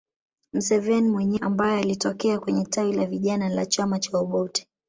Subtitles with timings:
[0.53, 4.67] Museveni mwenyewe ambaye alitokea kwenye tawi la vijana la chama cha Obote